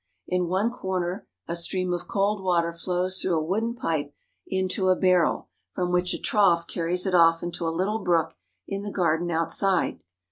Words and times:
In 0.27 0.47
one 0.47 0.71
corner 0.71 1.27
a 1.47 1.55
stream 1.55 1.93
of 1.93 2.07
cold 2.07 2.41
water 2.43 2.73
flows 2.73 3.21
through 3.21 3.37
a 3.37 3.43
wooden 3.43 3.75
pipe 3.75 4.15
into 4.47 4.89
a 4.89 4.95
barrel, 4.95 5.49
from 5.73 5.91
which 5.91 6.11
a 6.15 6.19
trough 6.19 6.65
carries 6.65 7.05
it 7.05 7.13
off 7.13 7.43
into 7.43 7.67
a 7.67 7.69
little 7.69 7.99
brook 7.99 8.33
in 8.67 8.81
the 8.81 8.89
garden 8.89 9.29
outside. 9.29 9.99